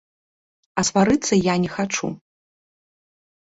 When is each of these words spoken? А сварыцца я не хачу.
А 0.79 0.83
сварыцца 0.89 1.33
я 1.51 1.57
не 1.67 1.71
хачу. 1.77 2.13